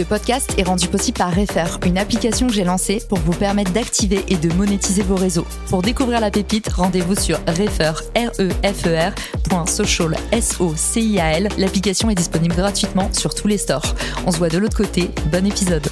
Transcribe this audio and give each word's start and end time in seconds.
Ce 0.00 0.04
podcast 0.06 0.54
est 0.56 0.62
rendu 0.62 0.88
possible 0.88 1.18
par 1.18 1.28
Refer, 1.28 1.78
une 1.84 1.98
application 1.98 2.46
que 2.46 2.54
j'ai 2.54 2.64
lancée 2.64 3.02
pour 3.06 3.18
vous 3.18 3.34
permettre 3.34 3.70
d'activer 3.72 4.24
et 4.28 4.36
de 4.36 4.50
monétiser 4.54 5.02
vos 5.02 5.14
réseaux. 5.14 5.46
Pour 5.68 5.82
découvrir 5.82 6.20
la 6.20 6.30
pépite, 6.30 6.70
rendez-vous 6.72 7.14
sur 7.14 7.36
refer, 7.40 7.92
e 8.16 8.50
e 8.64 9.10
r, 9.10 9.68
social, 9.68 10.16
s 10.32 10.58
o 10.58 10.74
c 10.74 11.02
i 11.02 11.20
a 11.20 11.36
l. 11.36 11.48
L'application 11.58 12.08
est 12.08 12.14
disponible 12.14 12.54
gratuitement 12.54 13.12
sur 13.12 13.34
tous 13.34 13.46
les 13.46 13.58
stores. 13.58 13.94
On 14.26 14.32
se 14.32 14.38
voit 14.38 14.48
de 14.48 14.56
l'autre 14.56 14.78
côté. 14.78 15.10
Bon 15.30 15.44
épisode. 15.44 15.86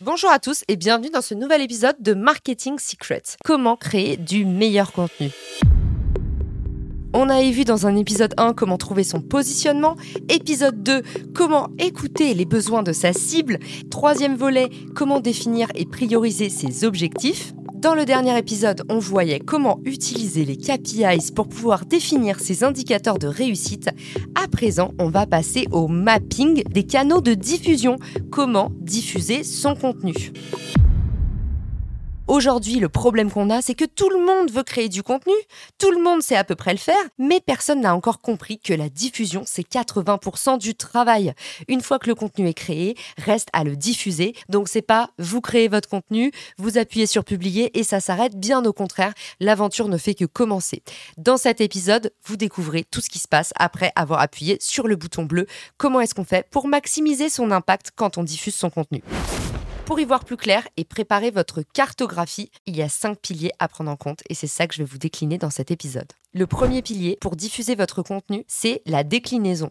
Bonjour 0.00 0.30
à 0.30 0.38
tous 0.38 0.62
et 0.68 0.76
bienvenue 0.76 1.10
dans 1.10 1.22
ce 1.22 1.34
nouvel 1.34 1.60
épisode 1.60 1.96
de 1.98 2.14
Marketing 2.14 2.78
Secrets. 2.78 3.34
Comment 3.44 3.74
créer 3.74 4.16
du 4.16 4.44
meilleur 4.44 4.92
contenu? 4.92 5.32
On 7.16 7.30
avait 7.30 7.50
vu 7.50 7.64
dans 7.64 7.86
un 7.86 7.96
épisode 7.96 8.34
1 8.36 8.52
comment 8.52 8.76
trouver 8.76 9.02
son 9.02 9.20
positionnement, 9.20 9.96
épisode 10.28 10.82
2 10.82 11.02
comment 11.34 11.68
écouter 11.78 12.34
les 12.34 12.44
besoins 12.44 12.82
de 12.82 12.92
sa 12.92 13.14
cible, 13.14 13.58
troisième 13.90 14.36
volet 14.36 14.68
comment 14.94 15.20
définir 15.20 15.68
et 15.74 15.86
prioriser 15.86 16.50
ses 16.50 16.84
objectifs. 16.84 17.54
Dans 17.74 17.94
le 17.94 18.04
dernier 18.04 18.36
épisode, 18.38 18.82
on 18.90 18.98
voyait 18.98 19.38
comment 19.38 19.80
utiliser 19.84 20.44
les 20.44 20.56
KPIs 20.56 21.32
pour 21.34 21.48
pouvoir 21.48 21.86
définir 21.86 22.40
ses 22.40 22.64
indicateurs 22.64 23.18
de 23.18 23.28
réussite. 23.28 23.88
À 24.34 24.48
présent, 24.48 24.92
on 24.98 25.08
va 25.08 25.26
passer 25.26 25.66
au 25.72 25.88
mapping 25.88 26.64
des 26.64 26.84
canaux 26.84 27.20
de 27.20 27.34
diffusion, 27.34 27.96
comment 28.30 28.72
diffuser 28.80 29.42
son 29.42 29.74
contenu. 29.74 30.32
Aujourd'hui, 32.28 32.80
le 32.80 32.88
problème 32.88 33.30
qu'on 33.30 33.50
a, 33.50 33.62
c'est 33.62 33.76
que 33.76 33.84
tout 33.84 34.10
le 34.10 34.18
monde 34.18 34.50
veut 34.50 34.64
créer 34.64 34.88
du 34.88 35.04
contenu, 35.04 35.32
tout 35.78 35.92
le 35.92 36.02
monde 36.02 36.22
sait 36.22 36.34
à 36.34 36.42
peu 36.42 36.56
près 36.56 36.72
le 36.72 36.78
faire, 36.78 36.96
mais 37.18 37.40
personne 37.40 37.80
n'a 37.80 37.94
encore 37.94 38.20
compris 38.20 38.58
que 38.58 38.74
la 38.74 38.88
diffusion, 38.88 39.44
c'est 39.46 39.62
80% 39.62 40.58
du 40.58 40.74
travail. 40.74 41.34
Une 41.68 41.80
fois 41.80 42.00
que 42.00 42.08
le 42.08 42.16
contenu 42.16 42.48
est 42.48 42.54
créé, 42.54 42.96
reste 43.16 43.48
à 43.52 43.62
le 43.62 43.76
diffuser. 43.76 44.34
Donc 44.48 44.68
c'est 44.68 44.82
pas 44.82 45.10
vous 45.18 45.40
créez 45.40 45.68
votre 45.68 45.88
contenu, 45.88 46.32
vous 46.58 46.78
appuyez 46.78 47.06
sur 47.06 47.24
publier 47.24 47.78
et 47.78 47.84
ça 47.84 48.00
s'arrête. 48.00 48.34
Bien 48.34 48.64
au 48.64 48.72
contraire, 48.72 49.14
l'aventure 49.38 49.86
ne 49.86 49.96
fait 49.96 50.14
que 50.14 50.24
commencer. 50.24 50.82
Dans 51.18 51.36
cet 51.36 51.60
épisode, 51.60 52.12
vous 52.24 52.36
découvrez 52.36 52.82
tout 52.82 53.00
ce 53.00 53.08
qui 53.08 53.20
se 53.20 53.28
passe 53.28 53.52
après 53.54 53.92
avoir 53.94 54.20
appuyé 54.20 54.58
sur 54.60 54.88
le 54.88 54.96
bouton 54.96 55.22
bleu. 55.22 55.46
Comment 55.76 56.00
est-ce 56.00 56.14
qu'on 56.14 56.24
fait 56.24 56.48
pour 56.50 56.66
maximiser 56.66 57.28
son 57.28 57.52
impact 57.52 57.92
quand 57.94 58.18
on 58.18 58.24
diffuse 58.24 58.56
son 58.56 58.70
contenu? 58.70 59.04
Pour 59.86 60.00
y 60.00 60.04
voir 60.04 60.24
plus 60.24 60.36
clair 60.36 60.66
et 60.76 60.84
préparer 60.84 61.30
votre 61.30 61.62
cartographie, 61.62 62.50
il 62.66 62.76
y 62.76 62.82
a 62.82 62.88
cinq 62.88 63.20
piliers 63.20 63.52
à 63.60 63.68
prendre 63.68 63.90
en 63.90 63.96
compte 63.96 64.20
et 64.28 64.34
c'est 64.34 64.48
ça 64.48 64.66
que 64.66 64.74
je 64.74 64.82
vais 64.82 64.88
vous 64.88 64.98
décliner 64.98 65.38
dans 65.38 65.48
cet 65.48 65.70
épisode. 65.70 66.12
Le 66.34 66.46
premier 66.48 66.82
pilier 66.82 67.16
pour 67.20 67.36
diffuser 67.36 67.76
votre 67.76 68.02
contenu, 68.02 68.44
c'est 68.48 68.82
la 68.84 69.04
déclinaison. 69.04 69.70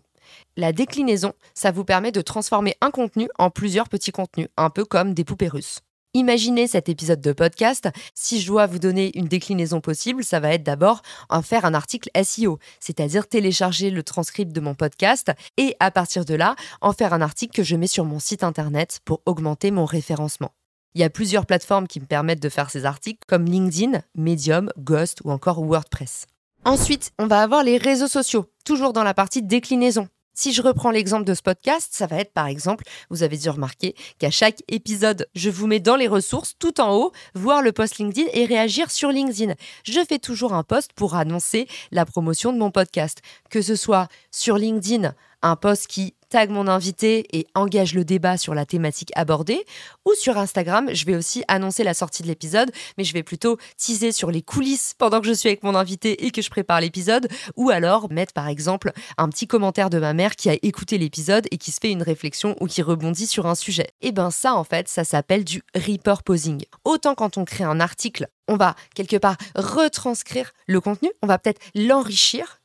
La 0.55 0.71
déclinaison, 0.71 1.33
ça 1.53 1.71
vous 1.71 1.83
permet 1.83 2.13
de 2.13 2.21
transformer 2.21 2.75
un 2.79 2.91
contenu 2.91 3.27
en 3.37 3.49
plusieurs 3.49 3.89
petits 3.89 4.13
contenus, 4.13 4.47
un 4.55 4.69
peu 4.69 4.85
comme 4.85 5.13
des 5.13 5.25
poupées 5.25 5.49
russes. 5.49 5.81
Imaginez 6.15 6.67
cet 6.67 6.87
épisode 6.87 7.19
de 7.19 7.33
podcast. 7.33 7.89
Si 8.13 8.39
je 8.39 8.47
dois 8.47 8.67
vous 8.67 8.79
donner 8.79 9.11
une 9.17 9.27
déclinaison 9.27 9.81
possible, 9.81 10.23
ça 10.23 10.39
va 10.39 10.53
être 10.53 10.63
d'abord 10.63 11.01
en 11.27 11.41
faire 11.41 11.65
un 11.65 11.73
article 11.73 12.09
SEO, 12.23 12.57
c'est-à-dire 12.79 13.27
télécharger 13.27 13.89
le 13.89 14.01
transcript 14.01 14.53
de 14.53 14.61
mon 14.61 14.75
podcast 14.75 15.33
et 15.57 15.75
à 15.81 15.91
partir 15.91 16.23
de 16.23 16.33
là, 16.33 16.55
en 16.79 16.93
faire 16.93 17.11
un 17.11 17.19
article 17.19 17.53
que 17.53 17.63
je 17.63 17.75
mets 17.75 17.85
sur 17.85 18.05
mon 18.05 18.19
site 18.19 18.45
internet 18.45 19.01
pour 19.03 19.23
augmenter 19.25 19.71
mon 19.71 19.83
référencement. 19.83 20.53
Il 20.93 21.01
y 21.01 21.03
a 21.03 21.09
plusieurs 21.09 21.45
plateformes 21.45 21.85
qui 21.85 21.99
me 21.99 22.05
permettent 22.05 22.41
de 22.41 22.47
faire 22.47 22.69
ces 22.69 22.85
articles 22.85 23.19
comme 23.27 23.43
LinkedIn, 23.43 24.01
Medium, 24.15 24.69
Ghost 24.77 25.19
ou 25.25 25.31
encore 25.31 25.61
WordPress. 25.61 26.27
Ensuite, 26.63 27.11
on 27.19 27.27
va 27.27 27.41
avoir 27.41 27.61
les 27.61 27.75
réseaux 27.75 28.07
sociaux, 28.07 28.45
toujours 28.63 28.93
dans 28.93 29.03
la 29.03 29.13
partie 29.13 29.43
déclinaison. 29.43 30.07
Si 30.37 30.51
je 30.51 30.61
reprends 30.61 30.91
l'exemple 30.91 31.23
de 31.23 31.33
ce 31.33 31.41
podcast, 31.41 31.89
ça 31.91 32.07
va 32.07 32.17
être 32.17 32.33
par 32.33 32.47
exemple, 32.47 32.83
vous 33.09 33.23
avez 33.23 33.37
dû 33.37 33.49
remarquer 33.49 33.95
qu'à 34.19 34.29
chaque 34.29 34.61
épisode, 34.67 35.27
je 35.33 35.49
vous 35.49 35.65
mets 35.65 35.79
dans 35.79 35.95
les 35.95 36.09
ressources 36.09 36.55
tout 36.59 36.81
en 36.81 36.93
haut, 36.93 37.13
voir 37.35 37.61
le 37.61 37.71
post 37.71 37.97
LinkedIn 37.97 38.27
et 38.33 38.45
réagir 38.45 38.91
sur 38.91 39.11
LinkedIn. 39.11 39.53
Je 39.85 40.01
fais 40.07 40.19
toujours 40.19 40.53
un 40.53 40.63
post 40.63 40.91
pour 40.93 41.15
annoncer 41.15 41.69
la 41.91 42.05
promotion 42.05 42.51
de 42.51 42.57
mon 42.57 42.69
podcast, 42.69 43.21
que 43.49 43.61
ce 43.61 43.77
soit 43.77 44.09
sur 44.29 44.57
LinkedIn, 44.57 45.15
un 45.41 45.55
post 45.55 45.87
qui 45.87 46.15
tag 46.29 46.49
mon 46.49 46.67
invité 46.67 47.25
et 47.37 47.47
engage 47.55 47.93
le 47.93 48.03
débat 48.03 48.37
sur 48.37 48.53
la 48.53 48.65
thématique 48.65 49.11
abordée. 49.15 49.65
Ou 50.05 50.13
sur 50.15 50.37
Instagram, 50.37 50.89
je 50.93 51.05
vais 51.05 51.15
aussi 51.15 51.43
annoncer 51.47 51.83
la 51.83 51.93
sortie 51.93 52.23
de 52.23 52.27
l'épisode, 52.27 52.71
mais 52.97 53.03
je 53.03 53.13
vais 53.13 53.23
plutôt 53.23 53.57
teaser 53.77 54.11
sur 54.11 54.31
les 54.31 54.41
coulisses 54.41 54.95
pendant 54.97 55.21
que 55.21 55.27
je 55.27 55.33
suis 55.33 55.49
avec 55.49 55.63
mon 55.63 55.75
invité 55.75 56.25
et 56.25 56.31
que 56.31 56.41
je 56.41 56.49
prépare 56.49 56.81
l'épisode. 56.81 57.27
Ou 57.55 57.69
alors 57.69 58.11
mettre 58.11 58.33
par 58.33 58.47
exemple 58.47 58.91
un 59.17 59.29
petit 59.29 59.47
commentaire 59.47 59.89
de 59.89 59.99
ma 59.99 60.13
mère 60.13 60.35
qui 60.35 60.49
a 60.49 60.57
écouté 60.61 60.97
l'épisode 60.97 61.47
et 61.51 61.57
qui 61.57 61.71
se 61.71 61.79
fait 61.81 61.91
une 61.91 62.03
réflexion 62.03 62.55
ou 62.59 62.67
qui 62.67 62.81
rebondit 62.81 63.27
sur 63.27 63.45
un 63.45 63.55
sujet. 63.55 63.87
Et 64.01 64.07
eh 64.07 64.11
ben 64.11 64.31
ça 64.31 64.55
en 64.55 64.63
fait, 64.63 64.87
ça 64.87 65.03
s'appelle 65.03 65.43
du 65.43 65.63
repurposing. 65.75 66.65
Autant 66.83 67.15
quand 67.15 67.37
on 67.37 67.45
crée 67.45 67.63
un 67.63 67.79
article, 67.79 68.27
on 68.47 68.57
va 68.57 68.75
quelque 68.93 69.17
part 69.17 69.37
retranscrire 69.55 70.51
le 70.67 70.81
contenu, 70.81 71.11
on 71.21 71.27
va 71.27 71.37
peut-être 71.37 71.61
l'enrichir 71.75 72.59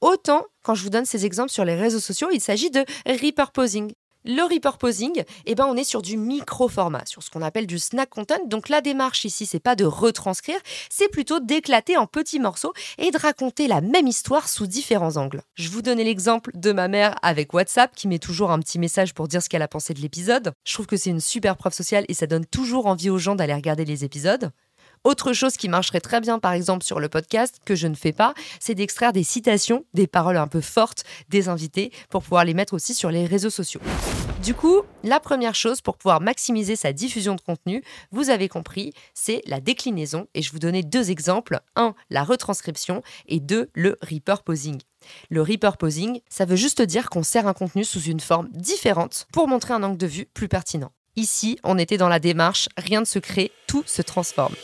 Autant, 0.00 0.44
quand 0.62 0.74
je 0.74 0.82
vous 0.82 0.90
donne 0.90 1.06
ces 1.06 1.24
exemples 1.24 1.50
sur 1.50 1.64
les 1.64 1.74
réseaux 1.74 2.00
sociaux, 2.00 2.28
il 2.32 2.40
s'agit 2.40 2.70
de 2.70 2.84
repurposing. 3.06 3.92
Le 4.28 4.42
repurposing, 4.42 5.22
eh 5.46 5.54
ben, 5.54 5.66
on 5.66 5.76
est 5.76 5.84
sur 5.84 6.02
du 6.02 6.16
micro-format, 6.16 7.06
sur 7.06 7.22
ce 7.22 7.30
qu'on 7.30 7.42
appelle 7.42 7.68
du 7.68 7.78
snack 7.78 8.10
content. 8.10 8.44
Donc 8.46 8.68
la 8.68 8.80
démarche 8.80 9.24
ici, 9.24 9.46
c'est 9.46 9.60
pas 9.60 9.76
de 9.76 9.84
retranscrire, 9.84 10.58
c'est 10.90 11.08
plutôt 11.08 11.38
d'éclater 11.38 11.96
en 11.96 12.08
petits 12.08 12.40
morceaux 12.40 12.72
et 12.98 13.12
de 13.12 13.18
raconter 13.18 13.68
la 13.68 13.80
même 13.80 14.08
histoire 14.08 14.48
sous 14.48 14.66
différents 14.66 15.16
angles. 15.16 15.42
Je 15.54 15.68
vous 15.68 15.80
donnais 15.80 16.02
l'exemple 16.02 16.50
de 16.54 16.72
ma 16.72 16.88
mère 16.88 17.14
avec 17.22 17.54
WhatsApp 17.54 17.94
qui 17.94 18.08
met 18.08 18.18
toujours 18.18 18.50
un 18.50 18.58
petit 18.58 18.80
message 18.80 19.14
pour 19.14 19.28
dire 19.28 19.42
ce 19.42 19.48
qu'elle 19.48 19.62
a 19.62 19.68
pensé 19.68 19.94
de 19.94 20.00
l'épisode. 20.00 20.52
Je 20.64 20.74
trouve 20.74 20.86
que 20.86 20.96
c'est 20.96 21.10
une 21.10 21.20
super 21.20 21.56
preuve 21.56 21.74
sociale 21.74 22.04
et 22.08 22.14
ça 22.14 22.26
donne 22.26 22.46
toujours 22.46 22.86
envie 22.86 23.10
aux 23.10 23.18
gens 23.18 23.36
d'aller 23.36 23.54
regarder 23.54 23.84
les 23.84 24.04
épisodes. 24.04 24.50
Autre 25.04 25.32
chose 25.32 25.56
qui 25.56 25.68
marcherait 25.68 26.00
très 26.00 26.20
bien, 26.20 26.38
par 26.38 26.52
exemple, 26.52 26.84
sur 26.84 27.00
le 27.00 27.08
podcast, 27.08 27.60
que 27.64 27.74
je 27.74 27.86
ne 27.86 27.94
fais 27.94 28.12
pas, 28.12 28.34
c'est 28.60 28.74
d'extraire 28.74 29.12
des 29.12 29.22
citations, 29.22 29.84
des 29.94 30.06
paroles 30.06 30.36
un 30.36 30.48
peu 30.48 30.60
fortes 30.60 31.04
des 31.28 31.48
invités 31.48 31.92
pour 32.10 32.22
pouvoir 32.22 32.44
les 32.44 32.54
mettre 32.54 32.74
aussi 32.74 32.94
sur 32.94 33.10
les 33.10 33.26
réseaux 33.26 33.50
sociaux. 33.50 33.80
Du 34.42 34.54
coup, 34.54 34.82
la 35.02 35.18
première 35.18 35.54
chose 35.54 35.80
pour 35.80 35.96
pouvoir 35.96 36.20
maximiser 36.20 36.76
sa 36.76 36.92
diffusion 36.92 37.34
de 37.34 37.40
contenu, 37.40 37.82
vous 38.12 38.30
avez 38.30 38.48
compris, 38.48 38.92
c'est 39.14 39.42
la 39.46 39.60
déclinaison. 39.60 40.28
Et 40.34 40.42
je 40.42 40.52
vous 40.52 40.58
donnais 40.58 40.82
deux 40.82 41.10
exemples. 41.10 41.60
Un, 41.74 41.94
la 42.10 42.22
retranscription 42.22 43.02
et 43.26 43.40
deux, 43.40 43.70
le 43.74 43.98
repurposing. 44.02 44.80
Le 45.30 45.42
repurposing, 45.42 46.20
ça 46.28 46.44
veut 46.44 46.56
juste 46.56 46.82
dire 46.82 47.10
qu'on 47.10 47.22
sert 47.22 47.46
un 47.46 47.54
contenu 47.54 47.84
sous 47.84 48.02
une 48.02 48.20
forme 48.20 48.48
différente 48.50 49.26
pour 49.32 49.48
montrer 49.48 49.74
un 49.74 49.82
angle 49.82 49.98
de 49.98 50.06
vue 50.06 50.26
plus 50.26 50.48
pertinent. 50.48 50.92
Ici, 51.18 51.58
on 51.64 51.78
était 51.78 51.96
dans 51.96 52.10
la 52.10 52.18
démarche, 52.18 52.68
rien 52.76 53.00
de 53.00 53.06
secret, 53.06 53.50
tout 53.66 53.82
se 53.86 54.02
transforme. 54.02 54.54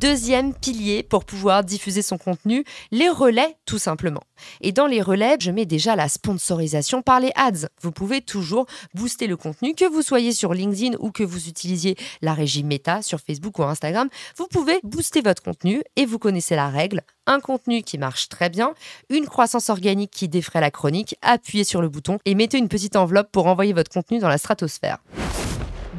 Deuxième 0.00 0.54
pilier 0.54 1.02
pour 1.02 1.26
pouvoir 1.26 1.62
diffuser 1.62 2.00
son 2.00 2.16
contenu, 2.16 2.64
les 2.90 3.10
relais 3.10 3.58
tout 3.66 3.76
simplement. 3.76 4.22
Et 4.62 4.72
dans 4.72 4.86
les 4.86 5.02
relais, 5.02 5.36
je 5.38 5.50
mets 5.50 5.66
déjà 5.66 5.94
la 5.94 6.08
sponsorisation 6.08 7.02
par 7.02 7.20
les 7.20 7.30
ads. 7.36 7.68
Vous 7.82 7.92
pouvez 7.92 8.22
toujours 8.22 8.64
booster 8.94 9.26
le 9.26 9.36
contenu, 9.36 9.74
que 9.74 9.84
vous 9.84 10.00
soyez 10.00 10.32
sur 10.32 10.54
LinkedIn 10.54 10.96
ou 11.00 11.10
que 11.10 11.22
vous 11.22 11.48
utilisiez 11.48 11.96
la 12.22 12.32
régie 12.32 12.64
Meta 12.64 13.02
sur 13.02 13.20
Facebook 13.20 13.58
ou 13.58 13.62
Instagram. 13.64 14.08
Vous 14.38 14.46
pouvez 14.46 14.80
booster 14.84 15.20
votre 15.20 15.42
contenu 15.42 15.82
et 15.96 16.06
vous 16.06 16.18
connaissez 16.18 16.56
la 16.56 16.70
règle. 16.70 17.02
Un 17.26 17.40
contenu 17.40 17.82
qui 17.82 17.98
marche 17.98 18.30
très 18.30 18.48
bien, 18.48 18.72
une 19.10 19.26
croissance 19.26 19.68
organique 19.68 20.12
qui 20.12 20.28
défraie 20.28 20.62
la 20.62 20.70
chronique, 20.70 21.14
appuyez 21.20 21.64
sur 21.64 21.82
le 21.82 21.90
bouton 21.90 22.16
et 22.24 22.34
mettez 22.34 22.56
une 22.56 22.68
petite 22.68 22.96
enveloppe 22.96 23.30
pour 23.30 23.48
envoyer 23.48 23.74
votre 23.74 23.90
contenu 23.90 24.18
dans 24.18 24.30
la 24.30 24.38
stratosphère. 24.38 24.96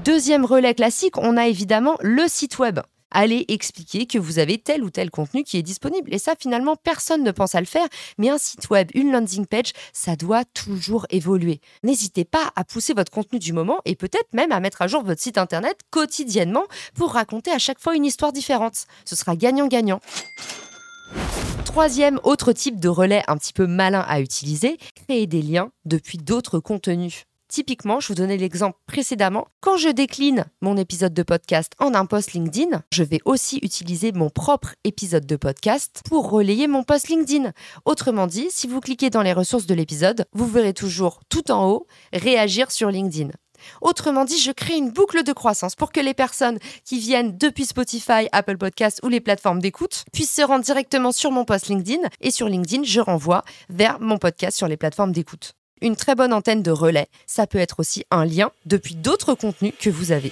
Deuxième 0.03 0.43
relais 0.43 0.73
classique, 0.73 1.19
on 1.19 1.37
a 1.37 1.45
évidemment 1.45 1.97
le 2.01 2.27
site 2.27 2.57
web 2.57 2.79
allez 3.11 3.45
expliquer 3.47 4.05
que 4.05 4.17
vous 4.17 4.39
avez 4.39 4.57
tel 4.57 4.83
ou 4.83 4.89
tel 4.89 5.09
contenu 5.11 5.43
qui 5.43 5.57
est 5.57 5.63
disponible. 5.63 6.13
Et 6.13 6.17
ça, 6.17 6.33
finalement, 6.39 6.75
personne 6.75 7.23
ne 7.23 7.31
pense 7.31 7.55
à 7.55 7.59
le 7.59 7.65
faire. 7.65 7.87
Mais 8.17 8.29
un 8.29 8.37
site 8.37 8.69
web, 8.69 8.89
une 8.93 9.11
landing 9.11 9.45
page, 9.45 9.73
ça 9.93 10.15
doit 10.15 10.45
toujours 10.45 11.05
évoluer. 11.09 11.61
N'hésitez 11.83 12.25
pas 12.25 12.51
à 12.55 12.63
pousser 12.63 12.93
votre 12.93 13.11
contenu 13.11 13.39
du 13.39 13.53
moment 13.53 13.79
et 13.85 13.95
peut-être 13.95 14.33
même 14.33 14.51
à 14.51 14.59
mettre 14.59 14.81
à 14.81 14.87
jour 14.87 15.03
votre 15.03 15.21
site 15.21 15.37
internet 15.37 15.77
quotidiennement 15.89 16.63
pour 16.95 17.13
raconter 17.13 17.51
à 17.51 17.59
chaque 17.59 17.79
fois 17.79 17.95
une 17.95 18.05
histoire 18.05 18.33
différente. 18.33 18.85
Ce 19.05 19.15
sera 19.15 19.35
gagnant-gagnant. 19.35 19.99
Troisième 21.65 22.19
autre 22.23 22.51
type 22.51 22.79
de 22.79 22.89
relais 22.89 23.23
un 23.27 23.37
petit 23.37 23.53
peu 23.53 23.65
malin 23.65 24.03
à 24.07 24.19
utiliser, 24.19 24.77
créer 24.95 25.25
des 25.25 25.41
liens 25.41 25.71
depuis 25.85 26.17
d'autres 26.17 26.59
contenus. 26.59 27.25
Typiquement, 27.51 27.99
je 27.99 28.07
vous 28.07 28.15
donnais 28.15 28.37
l'exemple 28.37 28.77
précédemment, 28.87 29.45
quand 29.59 29.75
je 29.75 29.89
décline 29.89 30.45
mon 30.61 30.77
épisode 30.77 31.13
de 31.13 31.21
podcast 31.21 31.73
en 31.79 31.93
un 31.93 32.05
post 32.05 32.31
LinkedIn, 32.31 32.81
je 32.93 33.03
vais 33.03 33.19
aussi 33.25 33.59
utiliser 33.61 34.13
mon 34.13 34.29
propre 34.29 34.75
épisode 34.85 35.25
de 35.25 35.35
podcast 35.35 36.01
pour 36.07 36.29
relayer 36.29 36.67
mon 36.67 36.83
post 36.83 37.09
LinkedIn. 37.09 37.51
Autrement 37.83 38.27
dit, 38.27 38.47
si 38.51 38.67
vous 38.67 38.79
cliquez 38.79 39.09
dans 39.09 39.21
les 39.21 39.33
ressources 39.33 39.65
de 39.65 39.73
l'épisode, 39.73 40.27
vous 40.31 40.47
verrez 40.47 40.73
toujours 40.73 41.19
tout 41.27 41.51
en 41.51 41.67
haut 41.67 41.87
réagir 42.13 42.71
sur 42.71 42.89
LinkedIn. 42.89 43.31
Autrement 43.81 44.23
dit, 44.23 44.39
je 44.39 44.51
crée 44.53 44.77
une 44.77 44.91
boucle 44.91 45.21
de 45.21 45.33
croissance 45.33 45.75
pour 45.75 45.91
que 45.91 45.99
les 45.99 46.13
personnes 46.13 46.57
qui 46.85 46.99
viennent 46.99 47.37
depuis 47.37 47.65
Spotify, 47.65 48.29
Apple 48.31 48.57
Podcasts 48.57 49.01
ou 49.03 49.09
les 49.09 49.19
plateformes 49.19 49.59
d'écoute 49.59 50.05
puissent 50.13 50.33
se 50.33 50.41
rendre 50.41 50.63
directement 50.63 51.11
sur 51.11 51.31
mon 51.31 51.43
post 51.43 51.67
LinkedIn 51.67 52.07
et 52.21 52.31
sur 52.31 52.47
LinkedIn, 52.47 52.83
je 52.83 53.01
renvoie 53.01 53.43
vers 53.67 53.99
mon 53.99 54.17
podcast 54.17 54.55
sur 54.55 54.69
les 54.69 54.77
plateformes 54.77 55.11
d'écoute. 55.11 55.53
Une 55.83 55.95
très 55.95 56.13
bonne 56.13 56.31
antenne 56.31 56.61
de 56.61 56.69
relais, 56.69 57.07
ça 57.25 57.47
peut 57.47 57.57
être 57.57 57.79
aussi 57.79 58.05
un 58.11 58.23
lien 58.23 58.51
depuis 58.67 58.93
d'autres 58.93 59.33
contenus 59.33 59.73
que 59.79 59.89
vous 59.89 60.11
avez. 60.11 60.31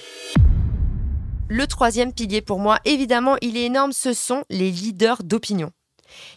Le 1.48 1.66
troisième 1.66 2.12
pilier 2.12 2.40
pour 2.40 2.60
moi, 2.60 2.78
évidemment, 2.84 3.36
il 3.40 3.56
est 3.56 3.64
énorme, 3.64 3.90
ce 3.90 4.12
sont 4.12 4.44
les 4.48 4.70
leaders 4.70 5.24
d'opinion. 5.24 5.72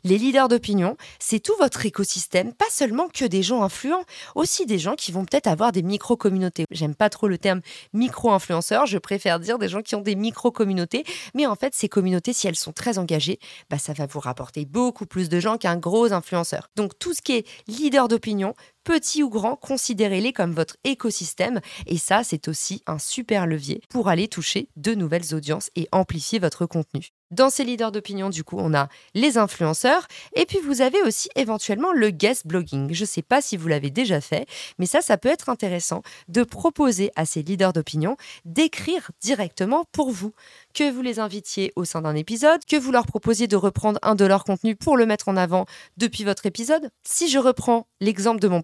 Les 0.04 0.18
leaders 0.18 0.48
d'opinion, 0.48 0.98
c'est 1.20 1.40
tout 1.40 1.54
votre 1.60 1.86
écosystème, 1.86 2.54
pas 2.54 2.70
seulement 2.70 3.08
que 3.08 3.26
des 3.26 3.44
gens 3.44 3.64
influents, 3.64 4.04
aussi 4.36 4.66
des 4.66 4.80
gens 4.80 4.96
qui 4.96 5.12
vont 5.12 5.26
peut-être 5.26 5.48
avoir 5.48 5.72
des 5.72 5.84
micro-communautés. 5.84 6.66
J'aime 6.72 6.96
pas 6.96 7.10
trop 7.10 7.28
le 7.28 7.38
terme 7.38 7.62
micro-influenceur, 7.94 8.86
je 8.86 8.98
préfère 8.98 9.40
dire 9.40 9.60
des 9.60 9.70
gens 9.70 9.82
qui 9.82 9.96
ont 9.96 10.02
des 10.02 10.16
micro-communautés, 10.16 11.04
mais 11.34 11.46
en 11.46 11.56
fait, 11.56 11.74
ces 11.76 11.90
communautés, 11.90 12.34
si 12.34 12.48
elles 12.48 12.56
sont 12.56 12.72
très 12.72 12.98
engagées, 12.98 13.40
bah, 13.70 13.78
ça 13.78 13.94
va 13.94 14.06
vous 14.06 14.20
rapporter 14.20 14.66
beaucoup 14.66 15.06
plus 15.06 15.30
de 15.30 15.40
gens 15.40 15.58
qu'un 15.58 15.78
gros 15.78 16.14
influenceur. 16.14 16.70
Donc 16.76 16.98
tout 17.00 17.14
ce 17.14 17.22
qui 17.22 17.34
est 17.34 17.48
leader 17.68 18.08
d'opinion, 18.08 18.56
petit 18.84 19.24
ou 19.24 19.30
grand, 19.30 19.56
considérez-les 19.56 20.34
comme 20.34 20.54
votre 20.54 20.78
écosystème. 20.84 21.62
Et 21.88 21.98
ça, 21.98 22.24
c'est 22.24 22.48
aussi 22.48 22.84
un 22.88 23.00
super 23.00 23.48
levier 23.48 23.82
pour 23.90 24.10
aller 24.10 24.28
toucher 24.28 24.70
de 24.76 24.94
nouvelles 24.94 25.34
audiences 25.34 25.70
et 25.76 25.88
amplifier 25.92 26.40
votre 26.40 26.66
contenu. 26.66 27.10
Dans 27.34 27.50
ces 27.50 27.64
leaders 27.64 27.92
d'opinion, 27.92 28.30
du 28.30 28.44
coup, 28.44 28.58
on 28.60 28.76
a 28.76 28.90
les 29.16 29.40
influenceurs 29.40 30.08
et 30.36 30.46
puis 30.46 30.60
vous 30.60 30.82
avez 30.82 31.02
aussi 31.02 31.30
éventuellement 31.36 31.92
le 31.92 32.12
guest 32.12 32.46
blogging. 32.46 32.94
Je 32.94 33.02
ne 33.02 33.08
sais 33.08 33.24
pas 33.24 33.42
si 33.42 33.58
vous 33.58 33.68
l'avez 33.68 33.90
déjà 33.90 34.22
fait, 34.22 34.46
mais 34.78 34.86
ça, 34.86 35.02
ça 35.02 35.18
peut 35.18 35.30
être 35.30 35.50
intéressant 35.50 36.04
de 36.28 36.44
proposer 36.44 37.10
à 37.16 37.26
ces 37.26 37.42
leaders 37.42 37.74
d'opinion 37.74 38.18
d'écrire 38.46 39.10
directement 39.20 39.86
pour 39.92 40.12
vous 40.12 40.34
que 40.76 40.92
vous 40.92 41.02
les 41.02 41.20
invitiez 41.20 41.74
au 41.76 41.86
sein 41.86 42.04
d'un 42.04 42.14
épisode, 42.14 42.66
que 42.66 42.76
vous 42.76 42.92
leur 42.92 43.08
proposiez 43.08 43.48
de 43.48 43.56
reprendre 43.56 43.98
un 44.04 44.14
de 44.14 44.26
leurs 44.26 44.44
contenus 44.44 44.76
pour 44.80 44.96
le 44.96 45.08
mettre 45.08 45.28
en 45.28 45.36
avant 45.36 45.66
depuis 45.98 46.26
votre 46.26 46.46
épisode. 46.46 46.92
Si 47.04 47.30
je 47.30 47.40
reprends 47.40 47.88
l'exemple 48.00 48.42
de 48.42 48.48
mon 48.48 48.62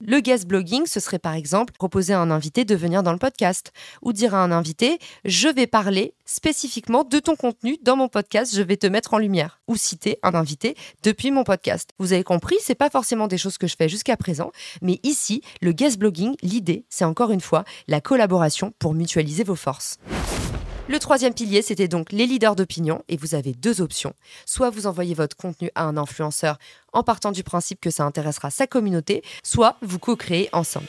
le 0.00 0.20
guest 0.20 0.46
blogging, 0.46 0.86
ce 0.86 1.00
serait 1.00 1.18
par 1.18 1.34
exemple 1.34 1.74
proposer 1.74 2.12
à 2.12 2.20
un 2.20 2.30
invité 2.30 2.64
de 2.64 2.74
venir 2.74 3.02
dans 3.02 3.12
le 3.12 3.18
podcast 3.18 3.72
ou 4.02 4.12
dire 4.12 4.34
à 4.34 4.42
un 4.42 4.52
invité 4.52 4.98
je 5.24 5.48
vais 5.48 5.66
parler 5.66 6.14
spécifiquement 6.24 7.04
de 7.04 7.18
ton 7.18 7.36
contenu 7.36 7.76
dans 7.82 7.96
mon 7.96 8.08
podcast, 8.08 8.54
je 8.54 8.62
vais 8.62 8.76
te 8.76 8.86
mettre 8.86 9.14
en 9.14 9.18
lumière 9.18 9.60
ou 9.68 9.76
citer 9.76 10.18
un 10.22 10.34
invité 10.34 10.76
depuis 11.02 11.30
mon 11.30 11.44
podcast. 11.44 11.90
Vous 11.98 12.12
avez 12.12 12.24
compris, 12.24 12.56
c'est 12.60 12.74
pas 12.74 12.90
forcément 12.90 13.26
des 13.26 13.38
choses 13.38 13.58
que 13.58 13.66
je 13.66 13.76
fais 13.76 13.88
jusqu'à 13.88 14.16
présent, 14.16 14.52
mais 14.82 15.00
ici, 15.02 15.42
le 15.60 15.72
guest 15.72 15.98
blogging, 15.98 16.34
l'idée, 16.42 16.84
c'est 16.88 17.04
encore 17.04 17.32
une 17.32 17.40
fois 17.40 17.64
la 17.88 18.00
collaboration 18.00 18.72
pour 18.78 18.94
mutualiser 18.94 19.44
vos 19.44 19.56
forces. 19.56 19.98
Le 20.90 20.98
troisième 20.98 21.34
pilier, 21.34 21.62
c'était 21.62 21.86
donc 21.86 22.10
les 22.10 22.26
leaders 22.26 22.56
d'opinion, 22.56 23.04
et 23.08 23.16
vous 23.16 23.36
avez 23.36 23.52
deux 23.52 23.80
options. 23.80 24.12
Soit 24.44 24.70
vous 24.70 24.88
envoyez 24.88 25.14
votre 25.14 25.36
contenu 25.36 25.70
à 25.76 25.84
un 25.84 25.96
influenceur 25.96 26.58
en 26.92 27.04
partant 27.04 27.30
du 27.30 27.44
principe 27.44 27.80
que 27.80 27.90
ça 27.90 28.02
intéressera 28.02 28.50
sa 28.50 28.66
communauté, 28.66 29.22
soit 29.44 29.76
vous 29.82 30.00
co-créez 30.00 30.48
ensemble. 30.52 30.88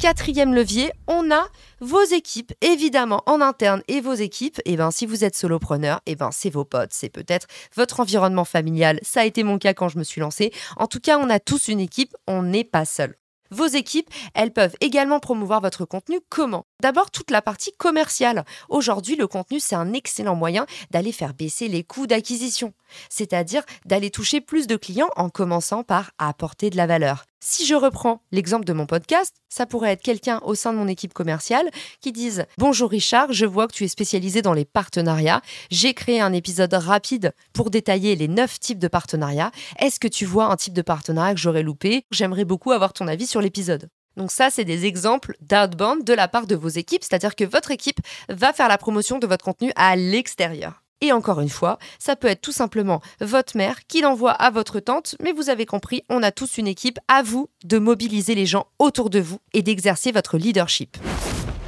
Quatrième 0.00 0.52
levier, 0.52 0.90
on 1.06 1.30
a 1.30 1.46
vos 1.80 2.02
équipes, 2.02 2.52
évidemment 2.60 3.22
en 3.26 3.40
interne 3.40 3.84
et 3.86 4.00
vos 4.00 4.14
équipes. 4.14 4.58
Et 4.64 4.72
eh 4.72 4.76
ben 4.76 4.90
si 4.90 5.06
vous 5.06 5.22
êtes 5.22 5.36
solopreneur, 5.36 5.98
et 6.04 6.12
eh 6.12 6.16
ben 6.16 6.30
c'est 6.32 6.50
vos 6.50 6.64
potes, 6.64 6.92
c'est 6.92 7.10
peut-être 7.10 7.46
votre 7.76 8.00
environnement 8.00 8.44
familial. 8.44 8.98
Ça 9.02 9.20
a 9.20 9.24
été 9.26 9.44
mon 9.44 9.58
cas 9.58 9.74
quand 9.74 9.88
je 9.88 9.98
me 9.98 10.02
suis 10.02 10.20
lancée. 10.20 10.52
En 10.76 10.88
tout 10.88 10.98
cas, 10.98 11.18
on 11.18 11.30
a 11.30 11.38
tous 11.38 11.68
une 11.68 11.78
équipe, 11.78 12.16
on 12.26 12.42
n'est 12.42 12.64
pas 12.64 12.84
seul. 12.84 13.14
Vos 13.50 13.66
équipes, 13.66 14.08
elles 14.34 14.52
peuvent 14.52 14.76
également 14.80 15.20
promouvoir 15.20 15.60
votre 15.60 15.84
contenu. 15.84 16.20
Comment? 16.28 16.66
D'abord, 16.82 17.10
toute 17.10 17.30
la 17.30 17.42
partie 17.42 17.72
commerciale. 17.76 18.44
Aujourd'hui, 18.68 19.16
le 19.16 19.26
contenu, 19.26 19.60
c'est 19.60 19.74
un 19.74 19.92
excellent 19.92 20.34
moyen 20.34 20.66
d'aller 20.90 21.12
faire 21.12 21.34
baisser 21.34 21.68
les 21.68 21.84
coûts 21.84 22.06
d'acquisition, 22.06 22.72
c'est-à-dire 23.10 23.62
d'aller 23.84 24.10
toucher 24.10 24.40
plus 24.40 24.66
de 24.66 24.76
clients 24.76 25.10
en 25.16 25.28
commençant 25.28 25.82
par 25.82 26.12
apporter 26.18 26.70
de 26.70 26.76
la 26.76 26.86
valeur. 26.86 27.24
Si 27.46 27.66
je 27.66 27.74
reprends 27.74 28.22
l'exemple 28.32 28.64
de 28.64 28.72
mon 28.72 28.86
podcast, 28.86 29.34
ça 29.50 29.66
pourrait 29.66 29.92
être 29.92 30.02
quelqu'un 30.02 30.40
au 30.44 30.54
sein 30.54 30.72
de 30.72 30.78
mon 30.78 30.88
équipe 30.88 31.12
commerciale 31.12 31.68
qui 32.00 32.10
dise 32.10 32.46
Bonjour 32.56 32.88
Richard, 32.88 33.34
je 33.34 33.44
vois 33.44 33.68
que 33.68 33.74
tu 33.74 33.84
es 33.84 33.88
spécialisé 33.88 34.40
dans 34.40 34.54
les 34.54 34.64
partenariats. 34.64 35.42
J'ai 35.70 35.92
créé 35.92 36.22
un 36.22 36.32
épisode 36.32 36.72
rapide 36.72 37.34
pour 37.52 37.68
détailler 37.68 38.16
les 38.16 38.28
neuf 38.28 38.58
types 38.58 38.78
de 38.78 38.88
partenariats. 38.88 39.50
Est-ce 39.78 40.00
que 40.00 40.08
tu 40.08 40.24
vois 40.24 40.46
un 40.46 40.56
type 40.56 40.72
de 40.72 40.80
partenariat 40.80 41.34
que 41.34 41.40
j'aurais 41.40 41.62
loupé? 41.62 42.06
J'aimerais 42.10 42.46
beaucoup 42.46 42.72
avoir 42.72 42.94
ton 42.94 43.08
avis 43.08 43.26
sur 43.26 43.42
l'épisode. 43.42 43.90
Donc 44.16 44.30
ça, 44.30 44.48
c'est 44.48 44.64
des 44.64 44.86
exemples 44.86 45.36
d'outbound 45.42 46.02
de 46.02 46.14
la 46.14 46.28
part 46.28 46.46
de 46.46 46.56
vos 46.56 46.68
équipes, 46.68 47.04
c'est-à-dire 47.04 47.36
que 47.36 47.44
votre 47.44 47.72
équipe 47.72 48.00
va 48.30 48.54
faire 48.54 48.68
la 48.68 48.78
promotion 48.78 49.18
de 49.18 49.26
votre 49.26 49.44
contenu 49.44 49.70
à 49.76 49.96
l'extérieur. 49.96 50.83
Et 51.00 51.12
encore 51.12 51.40
une 51.40 51.48
fois, 51.48 51.78
ça 51.98 52.16
peut 52.16 52.28
être 52.28 52.40
tout 52.40 52.52
simplement 52.52 53.00
votre 53.20 53.56
mère 53.56 53.86
qui 53.86 54.00
l'envoie 54.00 54.32
à 54.32 54.50
votre 54.50 54.80
tante, 54.80 55.16
mais 55.20 55.32
vous 55.32 55.50
avez 55.50 55.66
compris, 55.66 56.02
on 56.08 56.22
a 56.22 56.32
tous 56.32 56.58
une 56.58 56.66
équipe, 56.66 56.98
à 57.08 57.22
vous 57.22 57.48
de 57.64 57.78
mobiliser 57.78 58.34
les 58.34 58.46
gens 58.46 58.66
autour 58.78 59.10
de 59.10 59.20
vous 59.20 59.38
et 59.52 59.62
d'exercer 59.62 60.12
votre 60.12 60.38
leadership. 60.38 60.96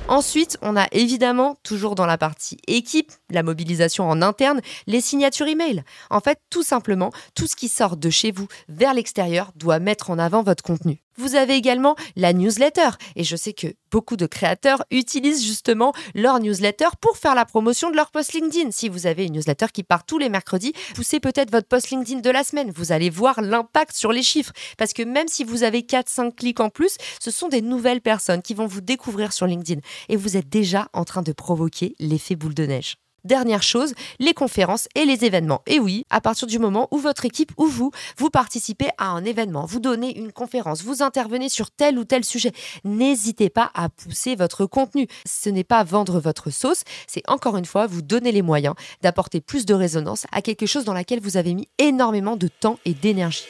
Ensuite, 0.08 0.56
on 0.62 0.76
a 0.76 0.86
évidemment, 0.92 1.56
toujours 1.64 1.96
dans 1.96 2.06
la 2.06 2.16
partie 2.16 2.58
équipe, 2.68 3.12
la 3.28 3.42
mobilisation 3.42 4.08
en 4.08 4.22
interne, 4.22 4.60
les 4.86 5.00
signatures 5.00 5.48
email. 5.48 5.82
En 6.10 6.20
fait, 6.20 6.38
tout 6.48 6.62
simplement, 6.62 7.10
tout 7.34 7.48
ce 7.48 7.56
qui 7.56 7.68
sort 7.68 7.96
de 7.96 8.08
chez 8.08 8.30
vous 8.30 8.46
vers 8.68 8.94
l'extérieur 8.94 9.50
doit 9.56 9.80
mettre 9.80 10.10
en 10.10 10.18
avant 10.18 10.44
votre 10.44 10.62
contenu. 10.62 11.02
Vous 11.18 11.34
avez 11.34 11.54
également 11.54 11.96
la 12.16 12.32
newsletter. 12.32 12.90
Et 13.14 13.24
je 13.24 13.36
sais 13.36 13.52
que 13.52 13.68
beaucoup 13.90 14.16
de 14.16 14.26
créateurs 14.26 14.84
utilisent 14.90 15.44
justement 15.44 15.92
leur 16.14 16.40
newsletter 16.40 16.88
pour 17.00 17.16
faire 17.16 17.34
la 17.34 17.44
promotion 17.44 17.90
de 17.90 17.96
leur 17.96 18.10
post 18.10 18.32
LinkedIn. 18.32 18.70
Si 18.70 18.88
vous 18.88 19.06
avez 19.06 19.26
une 19.26 19.34
newsletter 19.34 19.66
qui 19.72 19.82
part 19.82 20.04
tous 20.04 20.18
les 20.18 20.28
mercredis, 20.28 20.72
poussez 20.94 21.20
peut-être 21.20 21.50
votre 21.50 21.68
post 21.68 21.90
LinkedIn 21.90 22.20
de 22.20 22.30
la 22.30 22.44
semaine. 22.44 22.70
Vous 22.74 22.92
allez 22.92 23.10
voir 23.10 23.40
l'impact 23.40 23.96
sur 23.96 24.12
les 24.12 24.22
chiffres. 24.22 24.52
Parce 24.78 24.92
que 24.92 25.02
même 25.02 25.28
si 25.28 25.44
vous 25.44 25.62
avez 25.62 25.80
4-5 25.80 26.34
clics 26.34 26.60
en 26.60 26.70
plus, 26.70 26.96
ce 27.20 27.30
sont 27.30 27.48
des 27.48 27.62
nouvelles 27.62 28.00
personnes 28.00 28.42
qui 28.42 28.54
vont 28.54 28.66
vous 28.66 28.80
découvrir 28.80 29.32
sur 29.32 29.46
LinkedIn. 29.46 29.80
Et 30.08 30.16
vous 30.16 30.36
êtes 30.36 30.48
déjà 30.48 30.88
en 30.92 31.04
train 31.04 31.22
de 31.22 31.32
provoquer 31.32 31.94
l'effet 31.98 32.36
boule 32.36 32.54
de 32.54 32.66
neige. 32.66 32.96
Dernière 33.26 33.64
chose, 33.64 33.92
les 34.20 34.34
conférences 34.34 34.86
et 34.94 35.04
les 35.04 35.24
événements. 35.24 35.60
Et 35.66 35.80
oui, 35.80 36.06
à 36.10 36.20
partir 36.20 36.46
du 36.46 36.60
moment 36.60 36.86
où 36.92 36.98
votre 36.98 37.24
équipe 37.24 37.50
ou 37.56 37.66
vous, 37.66 37.90
vous 38.18 38.30
participez 38.30 38.88
à 38.98 39.08
un 39.08 39.24
événement, 39.24 39.66
vous 39.66 39.80
donnez 39.80 40.16
une 40.16 40.30
conférence, 40.30 40.84
vous 40.84 41.02
intervenez 41.02 41.48
sur 41.48 41.72
tel 41.72 41.98
ou 41.98 42.04
tel 42.04 42.24
sujet, 42.24 42.52
n'hésitez 42.84 43.50
pas 43.50 43.72
à 43.74 43.88
pousser 43.88 44.36
votre 44.36 44.64
contenu. 44.66 45.08
Ce 45.26 45.50
n'est 45.50 45.64
pas 45.64 45.82
vendre 45.82 46.20
votre 46.20 46.50
sauce, 46.50 46.84
c'est 47.08 47.28
encore 47.28 47.56
une 47.56 47.64
fois 47.64 47.88
vous 47.88 48.00
donner 48.00 48.30
les 48.30 48.42
moyens 48.42 48.76
d'apporter 49.02 49.40
plus 49.40 49.66
de 49.66 49.74
résonance 49.74 50.26
à 50.30 50.40
quelque 50.40 50.66
chose 50.66 50.84
dans 50.84 50.94
laquelle 50.94 51.20
vous 51.20 51.36
avez 51.36 51.54
mis 51.54 51.68
énormément 51.78 52.36
de 52.36 52.46
temps 52.46 52.78
et 52.84 52.94
d'énergie 52.94 53.46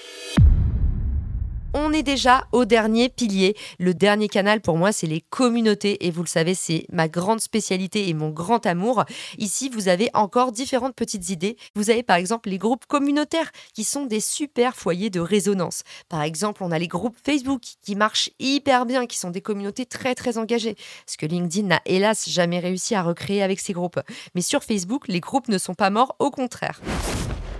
on 1.76 1.92
est 1.92 2.02
déjà 2.02 2.46
au 2.52 2.64
dernier 2.64 3.10
pilier. 3.10 3.54
Le 3.78 3.92
dernier 3.92 4.28
canal 4.28 4.62
pour 4.62 4.78
moi, 4.78 4.92
c'est 4.92 5.06
les 5.06 5.20
communautés. 5.20 6.06
Et 6.06 6.10
vous 6.10 6.22
le 6.22 6.28
savez, 6.28 6.54
c'est 6.54 6.86
ma 6.90 7.06
grande 7.06 7.40
spécialité 7.40 8.08
et 8.08 8.14
mon 8.14 8.30
grand 8.30 8.64
amour. 8.64 9.04
Ici, 9.36 9.68
vous 9.68 9.88
avez 9.88 10.08
encore 10.14 10.52
différentes 10.52 10.94
petites 10.94 11.28
idées. 11.28 11.58
Vous 11.74 11.90
avez 11.90 12.02
par 12.02 12.16
exemple 12.16 12.48
les 12.48 12.56
groupes 12.56 12.86
communautaires 12.86 13.52
qui 13.74 13.84
sont 13.84 14.06
des 14.06 14.20
super 14.20 14.74
foyers 14.74 15.10
de 15.10 15.20
résonance. 15.20 15.82
Par 16.08 16.22
exemple, 16.22 16.64
on 16.64 16.72
a 16.72 16.78
les 16.78 16.88
groupes 16.88 17.16
Facebook 17.24 17.62
qui 17.82 17.94
marchent 17.94 18.30
hyper 18.38 18.86
bien, 18.86 19.06
qui 19.06 19.18
sont 19.18 19.30
des 19.30 19.42
communautés 19.42 19.84
très 19.84 20.14
très 20.14 20.38
engagées. 20.38 20.76
Ce 21.06 21.18
que 21.18 21.26
LinkedIn 21.26 21.68
n'a 21.68 21.82
hélas 21.84 22.28
jamais 22.28 22.58
réussi 22.58 22.94
à 22.94 23.02
recréer 23.02 23.42
avec 23.42 23.60
ces 23.60 23.74
groupes. 23.74 24.00
Mais 24.34 24.40
sur 24.40 24.64
Facebook, 24.64 25.08
les 25.08 25.20
groupes 25.20 25.48
ne 25.48 25.58
sont 25.58 25.74
pas 25.74 25.90
morts, 25.90 26.16
au 26.20 26.30
contraire. 26.30 26.80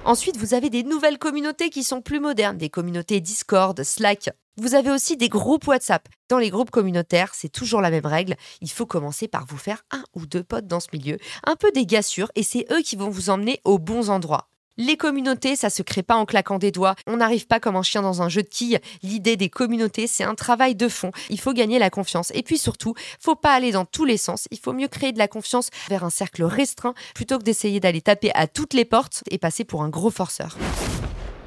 Ensuite, 0.06 0.36
vous 0.36 0.54
avez 0.54 0.70
des 0.70 0.84
nouvelles 0.84 1.18
communautés 1.18 1.68
qui 1.68 1.82
sont 1.82 2.00
plus 2.00 2.20
modernes, 2.20 2.58
des 2.58 2.70
communautés 2.70 3.20
Discord, 3.20 3.82
Slack. 3.82 4.30
Vous 4.56 4.76
avez 4.76 4.92
aussi 4.92 5.16
des 5.16 5.28
groupes 5.28 5.66
WhatsApp. 5.66 6.08
Dans 6.28 6.38
les 6.38 6.50
groupes 6.50 6.70
communautaires, 6.70 7.34
c'est 7.34 7.48
toujours 7.48 7.80
la 7.80 7.90
même 7.90 8.06
règle. 8.06 8.36
Il 8.60 8.70
faut 8.70 8.86
commencer 8.86 9.26
par 9.26 9.46
vous 9.46 9.58
faire 9.58 9.82
un 9.90 10.04
ou 10.14 10.24
deux 10.24 10.44
potes 10.44 10.68
dans 10.68 10.78
ce 10.78 10.90
milieu, 10.92 11.18
un 11.42 11.56
peu 11.56 11.72
des 11.72 11.86
gars 11.86 12.02
sûrs, 12.02 12.30
et 12.36 12.44
c'est 12.44 12.66
eux 12.70 12.82
qui 12.82 12.94
vont 12.94 13.10
vous 13.10 13.30
emmener 13.30 13.60
aux 13.64 13.80
bons 13.80 14.08
endroits. 14.08 14.48
Les 14.78 14.98
communautés, 14.98 15.56
ça 15.56 15.70
se 15.70 15.82
crée 15.82 16.02
pas 16.02 16.16
en 16.16 16.26
claquant 16.26 16.58
des 16.58 16.70
doigts. 16.70 16.96
On 17.06 17.16
n'arrive 17.16 17.46
pas 17.46 17.60
comme 17.60 17.76
un 17.76 17.82
chien 17.82 18.02
dans 18.02 18.20
un 18.20 18.28
jeu 18.28 18.42
de 18.42 18.48
quilles. 18.48 18.78
L'idée 19.02 19.36
des 19.36 19.48
communautés, 19.48 20.06
c'est 20.06 20.24
un 20.24 20.34
travail 20.34 20.74
de 20.74 20.88
fond. 20.88 21.12
Il 21.30 21.40
faut 21.40 21.54
gagner 21.54 21.78
la 21.78 21.88
confiance. 21.88 22.30
Et 22.34 22.42
puis 22.42 22.58
surtout, 22.58 22.94
faut 23.18 23.36
pas 23.36 23.54
aller 23.54 23.72
dans 23.72 23.86
tous 23.86 24.04
les 24.04 24.18
sens. 24.18 24.48
Il 24.50 24.58
faut 24.58 24.74
mieux 24.74 24.88
créer 24.88 25.12
de 25.12 25.18
la 25.18 25.28
confiance 25.28 25.70
vers 25.88 26.04
un 26.04 26.10
cercle 26.10 26.44
restreint 26.44 26.94
plutôt 27.14 27.38
que 27.38 27.44
d'essayer 27.44 27.80
d'aller 27.80 28.02
taper 28.02 28.30
à 28.34 28.46
toutes 28.46 28.74
les 28.74 28.84
portes 28.84 29.24
et 29.30 29.38
passer 29.38 29.64
pour 29.64 29.82
un 29.82 29.88
gros 29.88 30.10
forceur. 30.10 30.56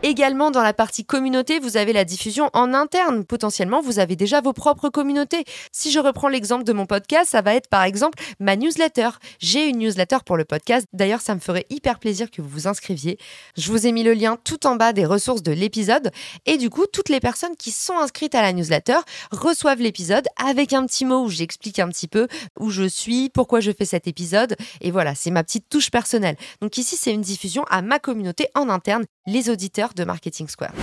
Également, 0.02 0.50
dans 0.50 0.62
la 0.62 0.74
partie 0.74 1.04
communauté, 1.04 1.60
vous 1.60 1.76
avez 1.76 1.92
la 1.92 2.06
diffusion 2.06 2.50
en 2.54 2.74
interne. 2.74 3.26
Potentiellement, 3.26 3.82
vous 3.82 4.00
avez 4.00 4.16
déjà 4.16 4.40
vos 4.40 4.54
propres 4.54 4.88
communautés. 4.88 5.44
Si 5.74 5.92
je 5.92 6.00
reprends 6.00 6.30
l'exemple 6.30 6.64
de 6.64 6.72
mon 6.72 6.86
podcast, 6.86 7.30
ça 7.30 7.42
va 7.42 7.54
être 7.54 7.68
par 7.68 7.84
exemple 7.84 8.18
ma 8.40 8.56
newsletter. 8.56 9.10
J'ai 9.40 9.68
une 9.68 9.80
newsletter 9.80 10.20
pour 10.26 10.38
le 10.38 10.46
podcast. 10.46 10.88
D'ailleurs, 10.94 11.20
ça 11.20 11.36
me 11.36 11.42
ferait 11.42 11.66
hyper 11.70 12.00
plaisir 12.00 12.32
que 12.32 12.42
vous 12.42 12.48
vous 12.48 12.68
inscriviez. 12.68 13.18
Je 13.58 13.70
vous 13.70 13.88
ai 13.88 13.92
mis 13.92 14.04
le 14.04 14.14
lien 14.14 14.38
tout 14.42 14.66
en 14.66 14.78
bas 14.78 14.94
des 14.94 15.06
ressources 15.06 15.44
de 15.44 15.52
l'épisode. 15.52 16.12
Et 16.46 16.58
du 16.58 16.70
coup, 16.70 16.86
toutes 16.86 17.10
les 17.10 17.20
personnes 17.20 17.58
qui 17.58 17.72
sont 17.72 17.98
inscrites 17.98 18.36
à 18.36 18.42
la 18.42 18.54
newsletter 18.54 19.00
reçoivent 19.32 19.82
l'épisode 19.82 20.28
avec 20.38 20.72
un 20.72 20.86
petit 20.86 21.04
mot 21.04 21.26
où 21.26 21.30
j'explique 21.30 21.78
un 21.78 21.90
petit 21.90 22.08
peu 22.08 22.30
où 22.58 22.70
je 22.70 22.88
suis, 22.88 23.30
pourquoi 23.32 23.60
je 23.60 23.72
fais 23.74 23.84
cet 23.84 24.08
épisode. 24.08 24.56
Et 24.80 24.92
voilà, 24.92 25.14
c'est 25.14 25.30
ma 25.30 25.44
petite 25.44 25.68
touche 25.68 25.92
personnelle. 25.92 26.38
Donc 26.62 26.78
ici, 26.78 26.96
c'est 26.96 27.12
une 27.12 27.20
diffusion 27.20 27.66
à 27.70 27.82
ma 27.82 28.00
communauté 28.00 28.48
en 28.56 28.70
interne, 28.70 29.04
les 29.30 29.52
auditeurs 29.52 29.94
de 29.94 30.04
Marketing 30.04 30.48
Square. 30.48 30.74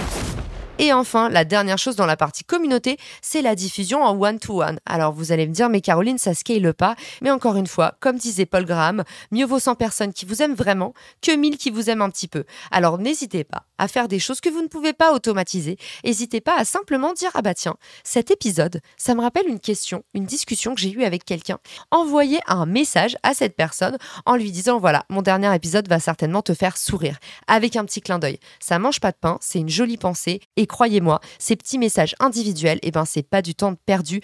Et 0.79 0.93
enfin, 0.93 1.31
la 1.31 1.47
dernière 1.47 1.79
chose 1.79 1.97
dans 1.97 2.05
la 2.05 2.19
partie 2.19 2.45
communauté, 2.45 2.99
c'est 3.23 3.41
la 3.41 3.55
diffusion 3.55 4.03
en 4.03 4.15
one-to-one. 4.15 4.79
Alors 4.85 5.15
vous 5.15 5.33
allez 5.33 5.47
me 5.47 5.53
dire, 5.53 5.71
mais 5.71 5.81
Caroline, 5.81 6.19
ça 6.19 6.35
scale 6.35 6.75
pas. 6.75 6.97
Mais 7.23 7.31
encore 7.31 7.57
une 7.57 7.67
fois, 7.67 7.95
comme 8.01 8.19
disait 8.19 8.45
Paul 8.45 8.67
Graham, 8.67 9.03
mieux 9.31 9.47
vaut 9.47 9.59
100 9.59 9.77
personnes 9.77 10.13
qui 10.13 10.27
vous 10.27 10.43
aiment 10.43 10.55
vraiment 10.55 10.93
que 11.23 11.35
1000 11.35 11.57
qui 11.57 11.71
vous 11.71 11.89
aiment 11.89 12.03
un 12.03 12.11
petit 12.11 12.29
peu. 12.29 12.45
Alors 12.71 12.99
n'hésitez 12.99 13.43
pas 13.43 13.65
à 13.79 13.89
faire 13.89 14.07
des 14.07 14.19
choses 14.19 14.41
que 14.41 14.51
vous 14.51 14.61
ne 14.61 14.69
pouvez 14.69 14.93
pas 14.93 15.13
automatiser. 15.15 15.79
N'hésitez 16.05 16.43
pas 16.43 16.57
à 16.59 16.67
simplement 16.67 17.15
dire, 17.15 17.31
ah 17.35 17.43
bah 17.43 17.55
tiens, 17.55 17.77
cet 18.05 18.31
épisode, 18.31 18.81
ça 18.99 19.15
me 19.15 19.23
rappelle 19.23 19.49
une 19.49 19.61
question, 19.61 20.05
une 20.15 20.25
discussion 20.25 20.75
que 20.75 20.81
j'ai 20.81 20.91
eue 20.93 21.05
avec 21.05 21.25
quelqu'un. 21.25 21.59
Envoyez 21.91 22.41
un 22.47 22.67
message 22.67 23.17
à 23.23 23.33
cette 23.33 23.57
personne 23.57 23.97
en 24.27 24.37
lui 24.37 24.51
disant, 24.51 24.79
voilà, 24.79 25.05
mon 25.09 25.23
dernier 25.23 25.55
épisode 25.55 25.89
va 25.89 26.01
certainement 26.01 26.43
te 26.43 26.53
faire 26.53 26.77
sourire. 26.77 27.19
Avec 27.47 27.77
un 27.77 27.85
petit 27.85 28.03
clin 28.03 28.19
d'œil. 28.19 28.39
Ça 28.61 28.79
mange 28.79 29.01
pas 29.01 29.13
de 29.13 29.17
pain, 29.19 29.39
c'est 29.41 29.59
une 29.59 29.69
jolie 29.69 29.97
pensée. 29.97 30.41
Croyez-moi, 30.67 31.21
ces 31.39 31.57
petits 31.57 31.79
messages 31.79 32.15
individuels, 32.21 32.79
eh 32.83 32.91
ben, 32.91 33.05
pas 33.31 33.43
du 33.43 33.55
temps 33.55 33.75
perdu. 33.87 34.21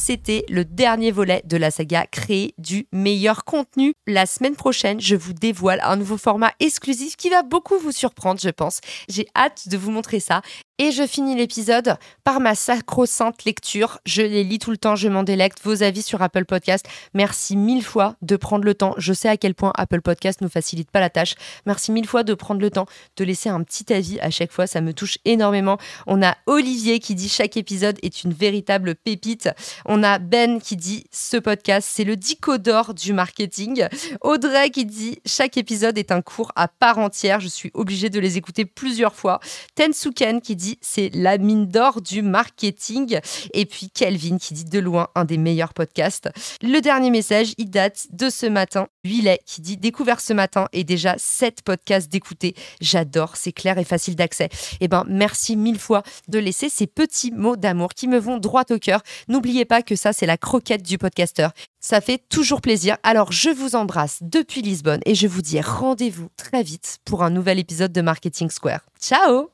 C'était 0.00 0.44
le 0.48 0.64
dernier 0.64 1.10
volet 1.10 1.42
de 1.44 1.56
la 1.56 1.72
saga 1.72 2.06
Créer 2.06 2.54
du 2.56 2.86
meilleur 2.92 3.44
contenu. 3.44 3.94
La 4.06 4.26
semaine 4.26 4.54
prochaine, 4.54 5.00
je 5.00 5.16
vous 5.16 5.32
dévoile 5.32 5.80
un 5.82 5.96
nouveau 5.96 6.16
format 6.16 6.52
exclusif 6.60 7.16
qui 7.16 7.30
va 7.30 7.42
beaucoup 7.42 7.76
vous 7.78 7.90
surprendre, 7.90 8.40
je 8.40 8.50
pense. 8.50 8.80
J'ai 9.08 9.26
hâte 9.34 9.68
de 9.68 9.76
vous 9.76 9.90
montrer 9.90 10.20
ça. 10.20 10.40
Et 10.80 10.92
je 10.92 11.04
finis 11.08 11.34
l'épisode 11.34 11.96
par 12.22 12.38
ma 12.38 12.54
sacro-sainte 12.54 13.44
lecture. 13.44 13.98
Je 14.06 14.22
les 14.22 14.44
lis 14.44 14.60
tout 14.60 14.70
le 14.70 14.76
temps, 14.76 14.94
je 14.94 15.08
m'en 15.08 15.24
délecte. 15.24 15.58
Vos 15.64 15.82
avis 15.82 16.02
sur 16.02 16.22
Apple 16.22 16.44
Podcast. 16.44 16.86
Merci 17.14 17.56
mille 17.56 17.82
fois 17.82 18.14
de 18.22 18.36
prendre 18.36 18.64
le 18.64 18.74
temps. 18.74 18.94
Je 18.96 19.12
sais 19.12 19.28
à 19.28 19.36
quel 19.36 19.56
point 19.56 19.72
Apple 19.76 20.02
Podcast 20.02 20.40
nous 20.40 20.48
facilite 20.48 20.92
pas 20.92 21.00
la 21.00 21.10
tâche. 21.10 21.34
Merci 21.66 21.90
mille 21.90 22.06
fois 22.06 22.22
de 22.22 22.32
prendre 22.32 22.60
le 22.60 22.70
temps 22.70 22.86
de 23.16 23.24
laisser 23.24 23.48
un 23.48 23.64
petit 23.64 23.92
avis 23.92 24.20
à 24.20 24.30
chaque 24.30 24.52
fois. 24.52 24.68
Ça 24.68 24.80
me 24.80 24.92
touche 24.92 25.18
énormément. 25.24 25.78
On 26.06 26.22
a 26.22 26.36
Olivier 26.46 27.00
qui 27.00 27.16
dit 27.16 27.28
chaque 27.28 27.56
épisode 27.56 27.98
est 28.04 28.22
une 28.22 28.32
véritable 28.32 28.94
pépite. 28.94 29.48
On 29.84 30.04
a 30.04 30.20
Ben 30.20 30.60
qui 30.60 30.76
dit 30.76 31.06
ce 31.10 31.38
podcast, 31.38 31.88
c'est 31.90 32.04
le 32.04 32.14
d'or 32.58 32.94
du 32.94 33.12
marketing. 33.12 33.88
Audrey 34.20 34.70
qui 34.70 34.86
dit 34.86 35.18
chaque 35.26 35.56
épisode 35.56 35.98
est 35.98 36.12
un 36.12 36.22
cours 36.22 36.52
à 36.54 36.68
part 36.68 36.98
entière. 36.98 37.40
Je 37.40 37.48
suis 37.48 37.72
obligée 37.74 38.10
de 38.10 38.20
les 38.20 38.36
écouter 38.36 38.64
plusieurs 38.64 39.16
fois. 39.16 39.40
Tensuken 39.74 40.40
qui 40.40 40.54
dit 40.54 40.67
c'est 40.80 41.10
la 41.14 41.38
mine 41.38 41.66
d'or 41.66 42.02
du 42.02 42.22
marketing. 42.22 43.18
Et 43.54 43.64
puis 43.64 43.90
Kelvin 43.90 44.38
qui 44.38 44.54
dit 44.54 44.64
de 44.64 44.78
loin 44.78 45.08
un 45.14 45.24
des 45.24 45.38
meilleurs 45.38 45.72
podcasts. 45.72 46.28
Le 46.62 46.80
dernier 46.80 47.10
message, 47.10 47.54
il 47.58 47.70
date 47.70 48.06
de 48.12 48.28
ce 48.28 48.46
matin. 48.46 48.88
Huilet 49.04 49.40
qui 49.46 49.60
dit 49.60 49.76
découvert 49.76 50.20
ce 50.20 50.32
matin 50.32 50.68
et 50.72 50.84
déjà 50.84 51.14
7 51.16 51.62
podcasts 51.62 52.10
d'écouter. 52.10 52.54
J'adore, 52.80 53.36
c'est 53.36 53.52
clair 53.52 53.78
et 53.78 53.84
facile 53.84 54.16
d'accès. 54.16 54.48
Eh 54.80 54.88
ben 54.88 55.04
merci 55.08 55.56
mille 55.56 55.78
fois 55.78 56.02
de 56.28 56.38
laisser 56.38 56.68
ces 56.68 56.86
petits 56.86 57.30
mots 57.30 57.56
d'amour 57.56 57.94
qui 57.94 58.08
me 58.08 58.18
vont 58.18 58.38
droit 58.38 58.64
au 58.70 58.78
cœur. 58.78 59.02
N'oubliez 59.28 59.64
pas 59.64 59.82
que 59.82 59.96
ça 59.96 60.12
c'est 60.12 60.26
la 60.26 60.36
croquette 60.36 60.82
du 60.82 60.98
podcasteur. 60.98 61.52
Ça 61.80 62.00
fait 62.00 62.22
toujours 62.28 62.60
plaisir. 62.60 62.96
Alors 63.02 63.32
je 63.32 63.50
vous 63.50 63.76
embrasse 63.76 64.18
depuis 64.22 64.62
Lisbonne 64.62 65.00
et 65.06 65.14
je 65.14 65.26
vous 65.26 65.42
dis 65.42 65.60
rendez-vous 65.60 66.28
très 66.36 66.62
vite 66.62 66.98
pour 67.04 67.22
un 67.22 67.30
nouvel 67.30 67.58
épisode 67.58 67.92
de 67.92 68.00
Marketing 68.00 68.50
Square. 68.50 68.80
Ciao 69.00 69.48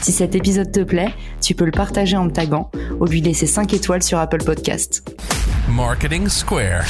Si 0.00 0.12
cet 0.12 0.34
épisode 0.34 0.72
te 0.72 0.80
plaît, 0.80 1.12
tu 1.40 1.54
peux 1.54 1.64
le 1.64 1.72
partager 1.72 2.16
en 2.16 2.24
me 2.24 2.30
taguant 2.30 2.70
ou 3.00 3.06
lui 3.06 3.20
laisser 3.20 3.46
5 3.46 3.72
étoiles 3.74 4.02
sur 4.02 4.18
Apple 4.18 4.42
Podcast. 4.44 5.02
Marketing 5.68 6.28
Square. 6.28 6.84